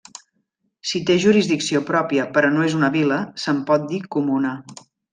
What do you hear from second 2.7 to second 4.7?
és una vila, se'n pot dir comuna.